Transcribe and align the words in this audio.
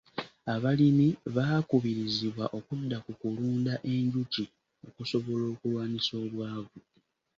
Abalimi 0.53 1.07
baakubirizibwa 1.35 2.45
okudda 2.57 2.97
ku 3.05 3.11
kulunda 3.19 3.73
enjuki 3.93 4.43
okusobola 4.87 5.45
okulwanyisa 5.53 6.13
obwavu. 6.25 6.77